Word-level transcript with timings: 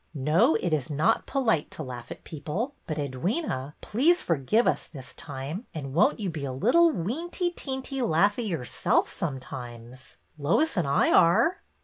No, 0.15 0.55
it 0.55 0.73
is 0.73 0.89
not 0.89 1.27
polite 1.27 1.69
to 1.69 1.83
laugh 1.83 2.09
at 2.09 2.23
people. 2.23 2.73
But, 2.87 2.97
Edwyna, 2.97 3.75
please 3.81 4.19
forgive 4.19 4.65
us 4.65 4.87
this 4.87 5.13
time, 5.13 5.67
and 5.75 5.93
won't 5.93 6.19
you 6.19 6.27
be 6.31 6.43
a 6.43 6.51
little 6.51 6.91
weenty 6.91 7.53
teenty 7.53 8.01
laughy 8.01 8.47
yourself, 8.47 9.07
sometimes? 9.09 10.17
Lois 10.39 10.75
and 10.75 10.87
I 10.87 11.11
are." 11.11 11.61